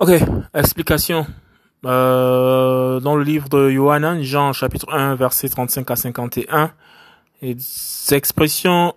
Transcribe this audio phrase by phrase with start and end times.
[0.00, 0.10] Ok,
[0.54, 1.26] explication.
[1.84, 6.70] Euh, dans le livre de Yohanan, Jean chapitre 1, verset 35 à 51,
[7.42, 7.56] et
[8.12, 8.94] expressions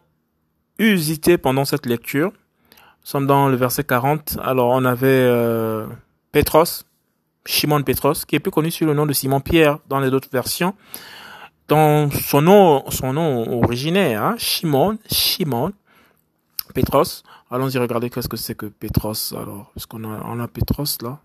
[0.78, 2.28] usitées pendant cette lecture.
[2.30, 4.38] Nous sommes dans le verset 40.
[4.44, 5.88] Alors on avait euh,
[6.32, 6.84] Petros,
[7.48, 10.30] Shimon Petros, qui est plus connu sous le nom de Simon Pierre dans les autres
[10.32, 10.76] versions.
[11.68, 15.72] Dans son nom, son nom originaire, hein, Shimon, Shimon
[16.72, 17.24] Petros.
[17.50, 19.34] Allons-y regarder qu'est-ce que c'est que Petros.
[19.34, 21.20] Alors, est-ce qu'on a, on a Petros là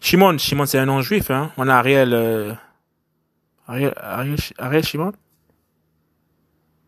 [0.00, 1.30] Shimon, Shimon c'est un nom juif.
[1.30, 1.52] Hein.
[1.56, 2.54] On a Ariel, euh,
[3.66, 5.12] Ariel, Ariel, Ariel Shimon?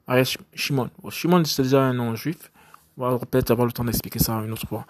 [0.06, 0.90] Ariel Shimon.
[1.02, 2.50] Bon, Shimon c'est déjà un nom juif.
[2.96, 4.84] On va peut-être avoir le temps d'expliquer ça une autre fois.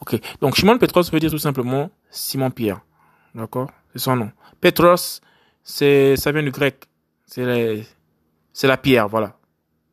[0.00, 0.18] Ok.
[0.40, 2.80] Donc Shimon Petros veut dire tout simplement Simon Pierre.
[3.34, 3.70] D'accord?
[3.92, 4.30] C'est son nom.
[4.60, 5.20] Petros,
[5.62, 6.86] c'est ça vient du grec.
[7.26, 7.84] C'est
[8.52, 9.36] c'est la pierre, voilà.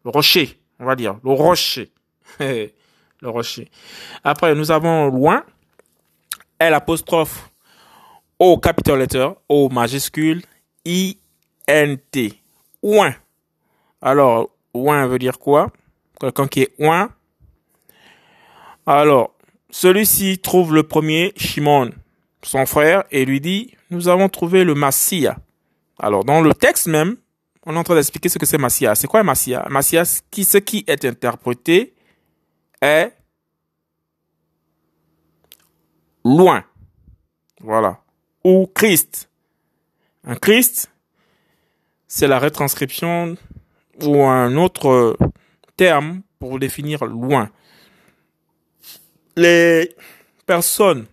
[0.03, 1.17] Le rocher, on va dire.
[1.23, 1.91] Le rocher.
[2.39, 2.71] le
[3.23, 3.69] rocher.
[4.23, 5.43] Après, nous avons loin,
[6.59, 7.51] L apostrophe
[8.39, 10.43] O capital letter, O majuscule,
[10.85, 11.17] I,
[11.67, 12.39] N, T.
[12.83, 13.15] Ouin.
[14.01, 15.71] Alors, ouin veut dire quoi?
[16.19, 17.09] Quelqu'un qui est ouin.
[18.85, 19.35] Alors,
[19.69, 21.91] celui-ci trouve le premier, Shimon,
[22.43, 25.37] son frère, et lui dit, nous avons trouvé le Massia.
[25.99, 27.17] Alors, dans le texte même,
[27.67, 28.95] on est en train d'expliquer ce que c'est Massia.
[28.95, 29.67] C'est quoi Massia?
[29.69, 30.21] Massia, ce
[30.59, 31.93] qui est interprété
[32.81, 33.11] est
[36.23, 36.63] loin.
[37.59, 37.99] Voilà.
[38.45, 39.29] Ou Christ.
[40.23, 40.89] Un Christ,
[42.07, 43.35] c'est la retranscription
[44.01, 45.17] ou un autre
[45.75, 47.49] terme pour définir loin.
[49.35, 49.93] Les
[50.45, 51.05] personnes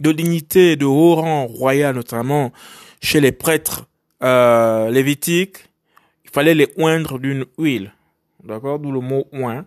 [0.00, 2.52] de dignité de haut rang royal, notamment
[3.02, 3.86] chez les prêtres
[4.22, 5.68] euh, lévitiques,
[6.34, 7.92] fallait les oindre d'une huile.
[8.42, 8.80] D'accord?
[8.80, 9.64] D'où le mot oint.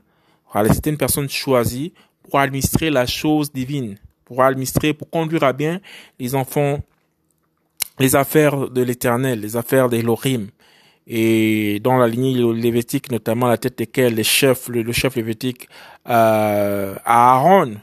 [0.73, 5.79] C'était une personne choisie pour administrer la chose divine, pour administrer, pour conduire à bien
[6.19, 6.79] les enfants,
[7.99, 10.47] les affaires de l'éternel, les affaires d'Elohim.
[11.07, 14.23] Et dans la lignée lévitique, notamment la tête desquels les
[14.67, 15.69] le, chef lévitique
[16.09, 17.75] euh, Aaron,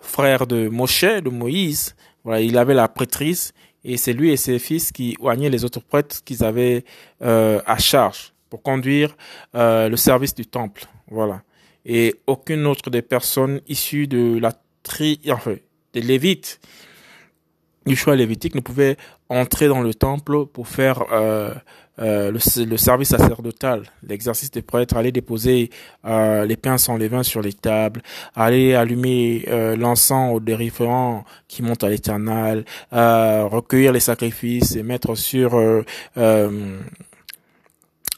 [0.00, 1.94] frère de Moshe, de Moïse,
[2.24, 3.52] voilà, il avait la prêtrise
[3.86, 6.84] et c'est lui et ses fils qui oignaient les autres prêtres qu'ils avaient
[7.22, 9.16] euh, à charge pour conduire
[9.54, 10.86] euh, le service du temple.
[11.08, 11.42] Voilà.
[11.84, 14.52] Et aucune autre des personnes issues de la
[14.82, 15.54] tri, enfin,
[15.92, 16.60] des Lévites,
[17.94, 18.96] choix lévitique ne pouvait
[19.28, 21.52] entrer dans le temple pour faire euh,
[21.98, 25.70] euh, le, service sacerdotal, l'exercice des prêtres, aller déposer
[26.04, 28.02] euh, les pains sans levain sur les tables,
[28.34, 35.14] aller allumer euh, l'encens aux différents qui montent à l'éternel, recueillir les sacrifices et mettre
[35.14, 35.58] sur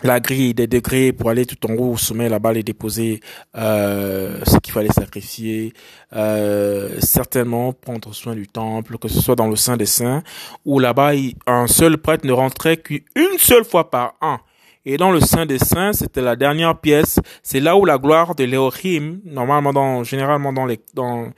[0.03, 3.21] la grille des degrés pour aller tout en haut au sommet là-bas et déposer
[3.57, 5.73] euh, ce qu'il fallait sacrifier
[6.15, 10.23] euh, certainement prendre soin du temple que ce soit dans le sein des saints
[10.65, 11.13] où là-bas
[11.47, 13.03] un seul prêtre ne rentrait qu'une
[13.39, 14.39] seule fois par an.
[14.85, 17.19] Et dans le sein des saints c'était la dernière pièce.
[17.43, 21.29] C'est là où la gloire de l'Éorim normalement dans généralement dans les dans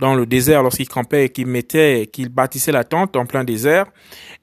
[0.00, 3.86] dans le désert lorsqu'il campait et qu'il mettait qu'il bâtissait la tente en plein désert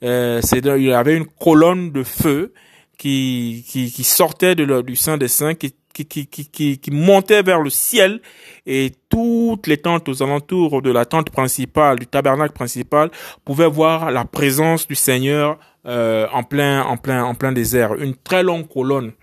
[0.03, 2.53] euh, c'est il avait une colonne de feu
[2.97, 7.41] qui, qui, qui sortait de du sein des saints, qui, qui, qui, qui, qui montait
[7.41, 8.21] vers le ciel
[8.65, 13.09] et toutes les tentes aux alentours de la tente principale, du tabernacle principal,
[13.45, 17.93] pouvaient voir la présence du Seigneur euh, en plein, en plein, en plein désert.
[17.95, 19.13] Une très longue colonne.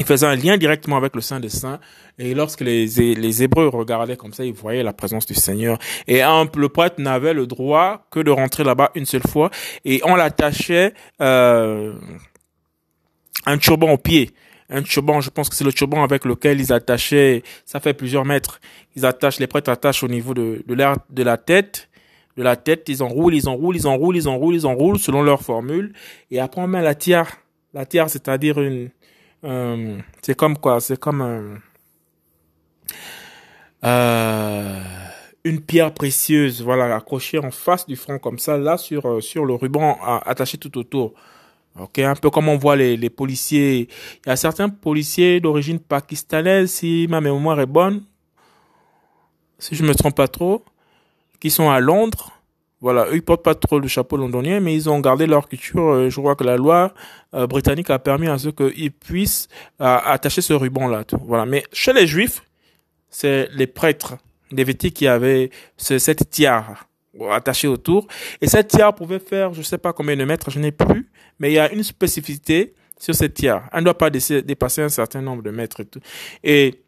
[0.00, 1.80] Il faisait un lien directement avec le Saint des Saints.
[2.20, 5.78] Et lorsque les, les Hébreux regardaient comme ça, ils voyaient la présence du Seigneur.
[6.06, 9.50] Et un, le prêtre n'avait le droit que de rentrer là-bas une seule fois.
[9.84, 11.94] Et on l'attachait euh,
[13.48, 14.30] un turban au pied.
[14.70, 18.26] Un turban, je pense que c'est le turban avec lequel ils attachaient, ça fait plusieurs
[18.26, 18.60] mètres.
[18.96, 21.88] Ils attachent, les prêtres attachent au niveau de, la tête,
[22.36, 25.40] de la tête, ils enroulent, ils enroulent, ils enroulent, ils enroulent, ils enroulent selon leur
[25.40, 25.94] formule.
[26.30, 27.30] Et après, on met la tiare.
[27.72, 28.90] La tiare, c'est-à-dire une,
[29.44, 30.80] euh, c'est comme quoi?
[30.80, 31.60] C'est comme
[33.84, 34.82] euh,
[35.44, 39.46] une pierre précieuse, voilà, accrochée en face du front comme ça, là sur, euh, sur
[39.46, 41.14] le ruban attaché tout autour.
[41.80, 43.88] Ok, un peu comme on voit les, les policiers.
[44.24, 48.02] Il y a certains policiers d'origine pakistanaise, si ma mémoire est bonne,
[49.58, 50.64] si je me trompe pas trop,
[51.40, 52.32] qui sont à Londres.
[52.80, 55.82] Voilà, eux ils portent pas trop le chapeau londonien, mais ils ont gardé leur culture.
[55.82, 56.94] Euh, je crois que la loi
[57.34, 59.48] euh, britannique a permis à ce qu'ils puissent
[59.80, 61.04] euh, attacher ce ruban-là.
[61.24, 62.42] Voilà, mais chez les juifs,
[63.10, 64.16] c'est les prêtres,
[64.52, 66.84] les vêtements qui avaient cette tiare
[67.30, 68.06] attaché autour.
[68.40, 71.50] Et cette tiare pouvait faire, je sais pas combien de mètres, je n'ai plus, mais
[71.50, 73.68] il y a une spécificité sur cette tiare.
[73.72, 76.00] Elle ne doit pas dépasser un certain nombre de mètres et tout.
[76.42, 76.82] Et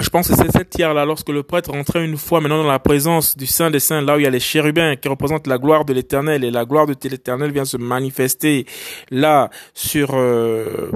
[0.00, 2.80] je pense que c'est cette tiers-là, lorsque le prêtre rentrait une fois maintenant dans la
[2.80, 5.58] présence du Saint des Saints, là où il y a les chérubins qui représentent la
[5.58, 8.66] gloire de l'Éternel, et la gloire de l'Éternel vient se manifester
[9.10, 10.90] là sur euh,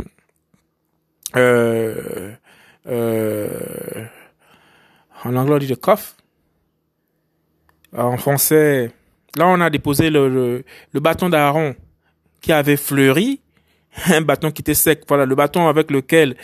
[1.37, 2.33] euh,
[2.89, 4.05] euh,
[5.25, 6.17] en anglais on dit le coffre.
[7.97, 8.91] En français,
[9.37, 10.65] là on a déposé le,
[10.95, 11.75] bâton d'Aaron
[12.41, 13.41] qui avait fleuri
[14.07, 15.03] un bâton qui était sec.
[15.09, 16.37] Voilà, le bâton avec lequel,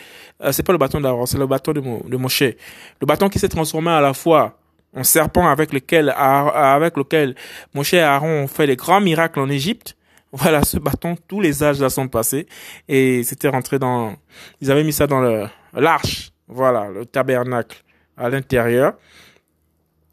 [0.43, 2.41] euh, c'est pas le bâton d'Aaron, c'est le bâton de, Moshe.
[2.41, 4.57] Le bâton qui s'est transformé à la fois
[4.95, 7.35] en serpent avec lequel, avec lequel
[7.73, 9.95] Moshe et Aaron ont fait des grands miracles en Égypte.
[10.37, 12.45] Voilà, ce bâton, tous les âges là sont passés
[12.89, 14.15] et c'était rentré dans,
[14.59, 15.21] ils avaient mis ça dans
[15.71, 16.31] l'arche.
[16.49, 17.81] Voilà, le tabernacle
[18.17, 18.95] à l'intérieur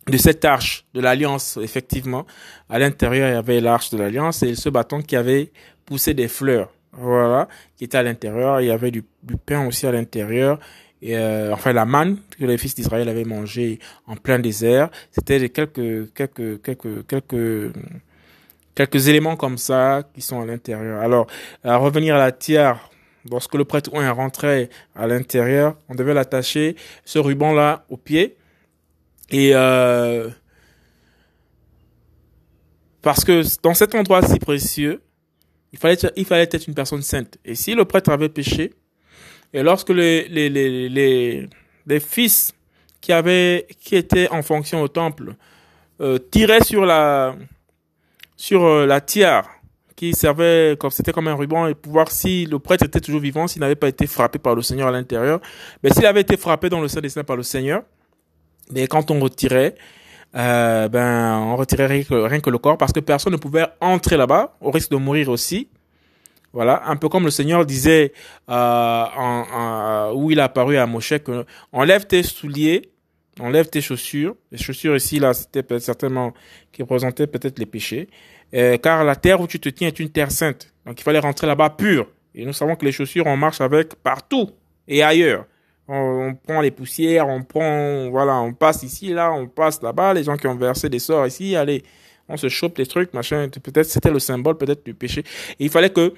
[0.08, 2.26] de cette arche de l'alliance, effectivement.
[2.69, 5.52] À l'intérieur, il y avait l'arche de l'alliance et ce bâton qui avait
[5.84, 8.60] poussé des fleurs voilà, qui était à l'intérieur.
[8.60, 10.58] Il y avait du, du pain aussi à l'intérieur.
[11.00, 15.49] Et euh, enfin la manne que les fils d'Israël avaient mangé en plein désert, c'était
[15.49, 17.72] quelques quelques quelques quelques
[18.76, 21.00] quelques éléments comme ça qui sont à l'intérieur.
[21.00, 21.26] Alors,
[21.64, 22.88] à revenir à la tiare,
[23.28, 28.37] lorsque le prêtre oint rentrait à l'intérieur, on devait l'attacher ce ruban là au pied
[29.30, 30.28] et euh,
[33.02, 35.02] parce que dans cet endroit si précieux,
[35.72, 37.38] il fallait, il fallait être une personne sainte.
[37.44, 38.74] Et si le prêtre avait péché,
[39.52, 41.48] et lorsque les, les, les, les,
[41.86, 42.52] les fils
[43.00, 45.34] qui avaient, qui étaient en fonction au temple,
[46.00, 47.34] euh, tiraient sur la,
[48.36, 49.48] sur euh, la tiare,
[49.96, 53.20] qui servait comme c'était comme un ruban et pour voir si le prêtre était toujours
[53.20, 55.40] vivant, s'il n'avait pas été frappé par le Seigneur à l'intérieur.
[55.82, 57.82] Mais s'il avait été frappé dans le sein des saints par le Seigneur,
[58.72, 59.74] mais quand on retirait,
[60.34, 62.02] euh, ben on retirait rien
[62.40, 65.69] que, le corps parce que personne ne pouvait entrer là-bas au risque de mourir aussi.
[66.54, 68.12] Voilà, un peu comme le Seigneur disait
[68.50, 72.90] euh, en, où il a apparu à Moshe que enlève tes souliers,
[73.40, 74.36] enlève tes chaussures.
[74.50, 76.34] Les chaussures ici là, c'était certainement
[76.70, 78.08] qui représentaient peut-être les péchés,
[78.54, 80.72] euh, car la terre où tu te tiens est une terre sainte.
[80.84, 82.06] Donc il fallait rentrer là-bas pur.
[82.34, 84.50] Et nous savons que les chaussures on marche avec partout
[84.88, 85.46] et ailleurs
[85.93, 90.25] on, prend les poussières, on prend, voilà, on passe ici, là, on passe là-bas, les
[90.25, 91.83] gens qui ont versé des sorts ici, allez,
[92.29, 95.21] on se chope les trucs, machin, peut-être c'était le symbole peut-être du péché.
[95.59, 96.15] Et il fallait que,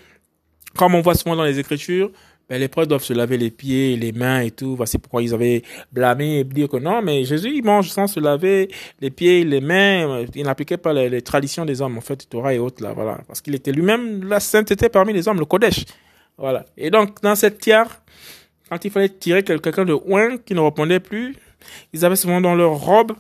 [0.77, 2.11] comme on voit souvent dans les Écritures,
[2.49, 4.77] ben, les prêtres doivent se laver les pieds, les mains et tout.
[4.77, 8.21] Voici pourquoi ils avaient blâmé et dire que non, mais Jésus, il mange sans se
[8.21, 8.69] laver
[9.01, 10.25] les pieds, les mains.
[10.35, 13.19] Il n'appliquait pas les, traditions des hommes, en fait, Torah et autres, là, voilà.
[13.27, 15.87] Parce qu'il était lui-même la sainteté parmi les hommes, le Kodesh.
[16.37, 16.67] Voilà.
[16.77, 18.03] Et donc, dans cette tiare,
[18.69, 21.37] quand il fallait tirer quelqu'un de oin qui ne répondait plus,
[21.93, 23.13] ils avaient souvent dans leur robe,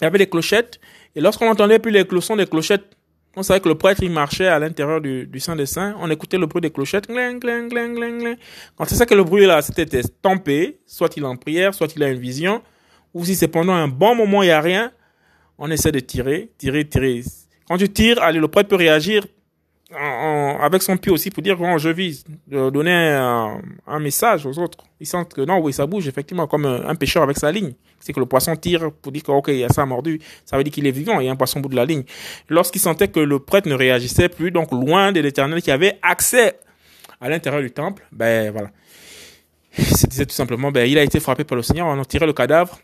[0.00, 0.80] il y avait des clochettes,
[1.14, 2.96] et lorsqu'on entendait plus les sons des clochettes,
[3.38, 6.38] on savait que le prêtre, il marchait à l'intérieur du, Saint des Saints, on écoutait
[6.38, 8.36] le bruit des clochettes, gling, gling, gling.
[8.76, 11.94] Quand c'est ça que le bruit là, c'était estampé, soit il est en prière, soit
[11.94, 12.62] il a une vision,
[13.12, 14.90] ou si c'est pendant un bon moment, il n'y a rien,
[15.58, 17.22] on essaie de tirer, tirer, tirer.
[17.68, 19.26] Quand tu tires, allez, le prêtre peut réagir
[19.94, 24.44] en, avec son pied aussi pour dire bon je vise de donner un, un, message
[24.44, 24.84] aux autres.
[25.00, 27.74] Ils sentent que non oui ça bouge effectivement comme un, pêcheur avec sa ligne.
[28.00, 30.20] C'est que le poisson tire pour dire que ok il y a ça mordu.
[30.44, 31.84] Ça veut dire qu'il est vivant il y a un poisson au bout de la
[31.84, 32.02] ligne.
[32.48, 36.58] Lorsqu'il sentait que le prêtre ne réagissait plus donc loin de l'éternel qui avait accès
[37.20, 38.70] à l'intérieur du temple ben voilà.
[39.70, 42.32] C'était tout simplement ben il a été frappé par le Seigneur on a tiré le
[42.32, 42.80] cadavre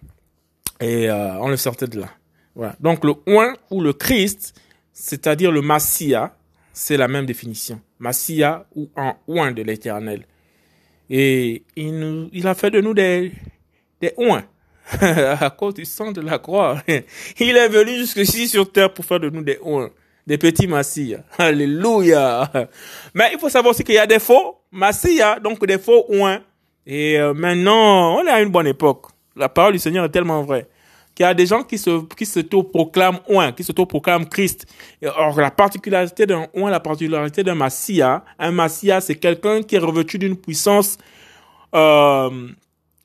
[0.80, 2.08] et euh, on le sortait de là.
[2.54, 2.76] Voilà.
[2.78, 4.54] Donc le oin ou le Christ
[4.92, 6.36] c'est-à-dire le Massia
[6.72, 7.80] c'est la même définition.
[7.98, 10.26] Massia ou en oin de l'éternel.
[11.10, 13.32] Et il, nous, il a fait de nous des,
[14.00, 14.44] des oins
[15.00, 16.82] à cause du sang de la croix.
[17.38, 19.90] Il est venu jusqu'ici sur terre pour faire de nous des oins,
[20.26, 21.18] des petits massia.
[21.38, 22.50] Alléluia.
[23.14, 26.40] Mais il faut savoir aussi qu'il y a des faux massia, donc des faux oins.
[26.86, 29.06] Et euh, maintenant, on est à une bonne époque.
[29.36, 30.66] La parole du Seigneur est tellement vraie
[31.14, 34.66] qu'il y a des gens qui se qui proclament oint, qui proclament Christ.
[35.02, 39.78] or la particularité d'un oint, la particularité d'un massia, un massia c'est quelqu'un qui est
[39.78, 40.98] revêtu d'une puissance
[41.74, 42.48] euh,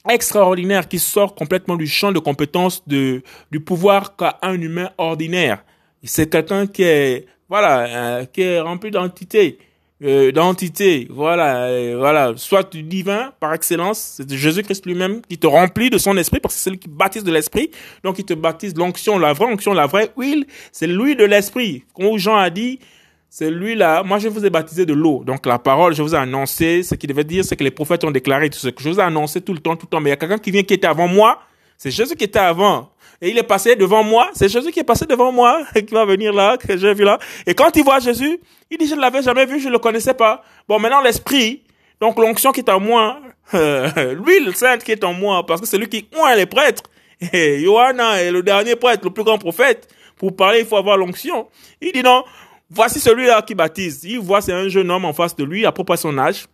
[0.10, 3.22] extraordinaire qui sort complètement du champ de compétences de
[3.52, 5.64] du pouvoir qu'a un humain ordinaire.
[6.04, 9.58] C'est quelqu'un qui est voilà, euh, qui est rempli d'entité
[10.04, 15.48] euh, d'entité, voilà, euh, voilà, soit du divin par excellence, c'est Jésus-Christ lui-même qui te
[15.48, 17.72] remplit de son esprit parce que c'est lui qui baptise de l'esprit,
[18.04, 21.84] donc il te baptise l'onction, la vraie onction, la vraie huile, c'est lui de l'esprit.
[21.96, 22.80] Comme Jean a dit,
[23.28, 26.14] c'est lui là, moi je vous ai baptisé de l'eau, donc la parole, je vous
[26.14, 28.84] ai annoncé, ce qu'il devait dire, c'est que les prophètes ont déclaré tout ce que
[28.84, 30.38] je vous ai annoncé tout le temps, tout le temps, mais il y a quelqu'un
[30.38, 31.40] qui vient qui était avant moi,
[31.76, 32.92] c'est Jésus qui était avant.
[33.22, 34.30] Et il est passé devant moi.
[34.34, 37.18] C'est Jésus qui est passé devant moi, qui va venir là, que j'ai vu là.
[37.46, 39.80] Et quand il voit Jésus, il dit, je ne l'avais jamais vu, je ne le
[39.80, 40.44] connaissais pas.
[40.68, 41.64] Bon, maintenant, l'esprit
[42.00, 43.20] Donc l'onction qui est en moi,
[43.54, 46.84] l'huile sainte qui est en moi, parce que c'est lui qui oint les prêtres.
[47.34, 49.88] Et Johanna est le dernier prêtre, le plus grand prophète.
[50.16, 51.48] Pour parler, il faut avoir l'onction.
[51.82, 52.24] Il dit non,
[52.70, 54.04] voici celui-là qui baptise.
[54.04, 56.46] Il voit c'est un jeune homme en face de lui, à peu près son âge.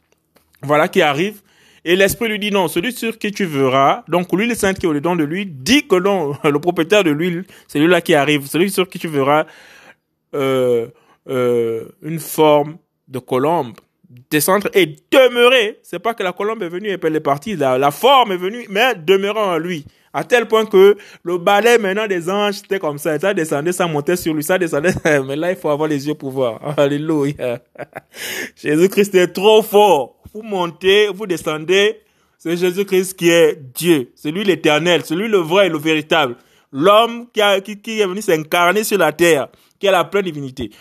[0.62, 1.42] Voilà qui arrive.
[1.86, 4.90] Et l'esprit lui dit non, celui sur qui tu verras, donc l'huile sainte qui est
[4.90, 8.70] au-dedans de lui, dit que non, le propriétaire de l'huile, c'est lui-là qui arrive, celui
[8.70, 9.46] sur qui tu verras
[10.34, 10.88] euh,
[11.30, 13.74] euh, une forme de colombe
[14.30, 15.80] descendre et demeurer.
[15.84, 18.38] C'est pas que la colombe est venue et elle est partie, la, la forme est
[18.38, 19.86] venue, mais demeurant en lui.
[20.16, 23.18] À tel point que le balai maintenant des anges, c'était comme ça.
[23.18, 24.94] Ça descendait, ça montait sur lui, ça descendait.
[25.26, 26.60] Mais là, il faut avoir les yeux pour voir.
[26.78, 27.60] Alléluia.
[28.56, 30.23] Jésus-Christ est trop fort.
[30.34, 32.00] Vous montez, vous descendez.
[32.40, 34.12] C'est Jésus-Christ qui est Dieu.
[34.16, 35.02] C'est lui l'éternel.
[35.06, 36.36] C'est lui le vrai et le véritable.
[36.72, 39.48] L'homme qui, qui, est venu s'incarner sur la terre,
[39.80, 40.72] qui a la pleine divinité.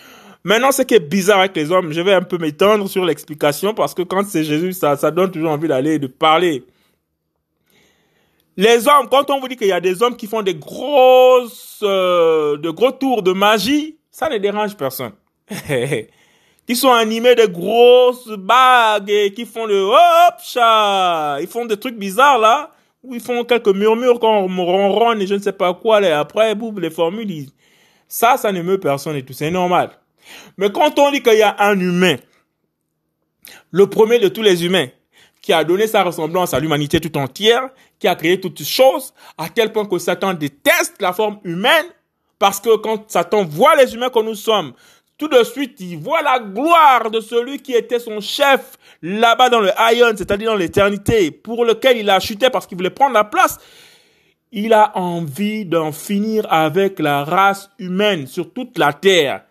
[0.42, 3.74] Maintenant, ce qui est bizarre avec les hommes, je vais un peu m'étendre sur l'explication
[3.74, 6.64] parce que quand c'est Jésus, ça, ça donne toujours envie d'aller de parler.
[8.56, 11.80] Les hommes, quand on vous dit qu'il y a des hommes qui font des grosses,
[11.82, 15.12] euh, de gros tours de magie, ça ne dérange personne.
[16.66, 21.76] qui sont animés de grosses bagues et qui font le hop chat, ils font des
[21.76, 22.70] trucs bizarres là,
[23.02, 26.12] où ils font quelques murmures quand on ronronne et je ne sais pas quoi, et
[26.12, 27.46] après, boum, les formules,
[28.06, 29.90] ça, ça n'émeut personne et tout, c'est normal.
[30.56, 32.16] Mais quand on dit qu'il y a un humain,
[33.70, 34.88] le premier de tous les humains,
[35.40, 39.48] qui a donné sa ressemblance à l'humanité tout entière, qui a créé toutes choses, à
[39.48, 41.86] tel point que Satan déteste la forme humaine,
[42.38, 44.72] parce que quand Satan voit les humains que nous sommes,
[45.22, 49.60] tout de suite, il voit la gloire de celui qui était son chef là-bas dans
[49.60, 53.22] le Ion, c'est-à-dire dans l'éternité, pour lequel il a chuté parce qu'il voulait prendre la
[53.22, 53.56] place.
[54.50, 59.44] Il a envie d'en finir avec la race humaine sur toute la terre.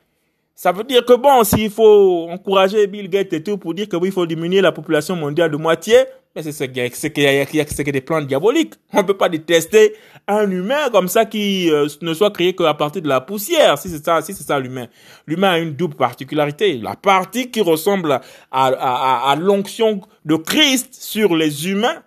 [0.63, 3.95] Ça veut dire que bon, s'il faut encourager Bill Gates et tout pour dire que
[3.95, 5.95] oui, il faut diminuer la population mondiale de moitié,
[6.35, 8.75] mais c'est que des plans diaboliques.
[8.93, 9.95] On peut pas détester
[10.27, 13.79] un humain comme ça qui euh, ne soit créé qu'à partir de la poussière.
[13.79, 14.85] Si c'est ça, si c'est ça l'humain.
[15.25, 16.77] L'humain a une double particularité.
[16.77, 22.03] La partie qui ressemble à, à, à, l'onction de Christ sur les humains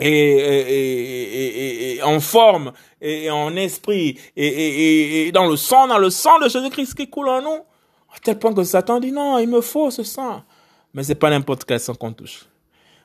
[0.00, 6.38] et, et, et, en forme et, en esprit et, dans le sang, dans le sang
[6.40, 7.64] de Jésus-Christ qui coule en nous.
[8.14, 10.42] À tel point que Satan dit non, il me faut ce sang.
[10.94, 12.46] Mais c'est pas n'importe quel sang qu'on touche.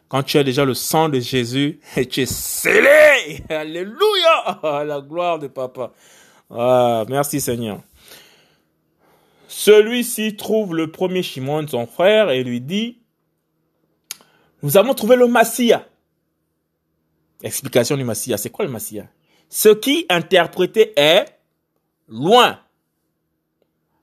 [0.08, 3.44] Quand tu as déjà le sang de Jésus, et tu es scellé.
[3.50, 4.60] Alléluia.
[4.86, 5.92] La gloire de papa.
[6.50, 7.80] Ah, merci Seigneur.
[9.48, 12.98] Celui-ci trouve le premier Shimon, son frère, et lui dit,
[14.64, 15.86] nous avons trouvé le Massia.
[17.44, 18.38] Explication du Massia.
[18.38, 19.06] C'est quoi le Massia?
[19.56, 21.38] Ce qui interprété est
[22.08, 22.60] loin.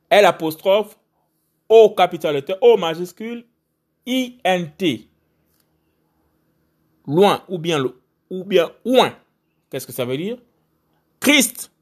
[0.09, 0.33] L
[1.69, 3.45] O capital O majuscule
[4.07, 5.09] INT.
[7.05, 7.83] Loin ou bien
[8.31, 9.13] ou bien loin.
[9.69, 10.39] Qu'est-ce que ça veut dire?
[11.19, 11.73] Christ.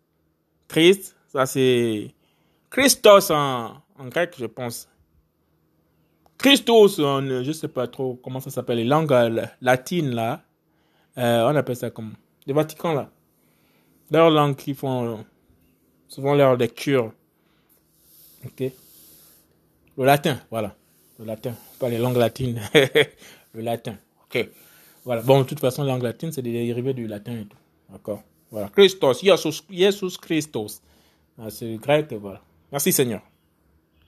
[0.67, 2.15] Christ, ça c'est
[2.71, 4.89] Christos en, en grec, je pense.
[6.39, 9.13] Christos, en, je sais pas trop comment ça s'appelle, les langues
[9.61, 10.43] latines là.
[11.19, 12.15] Euh, on appelle ça comme
[12.47, 13.11] le Vatican là.
[14.11, 15.25] Leur langue qui font
[16.09, 17.13] souvent leur lecture.
[18.45, 18.73] Ok.
[19.97, 20.75] Le latin, voilà.
[21.19, 22.61] Le latin, pas les langues latines.
[23.55, 23.97] le latin.
[24.25, 24.49] Ok.
[25.05, 25.23] Voilà.
[25.23, 27.57] Bon, de toute façon, la langue latine, c'est des dérivés du latin et tout.
[27.91, 28.23] D'accord.
[28.51, 28.69] Voilà.
[28.69, 30.81] Christos, Jesus, Jesus Christos.
[31.39, 32.41] Ah, c'est grec, voilà.
[32.73, 33.23] Merci Seigneur.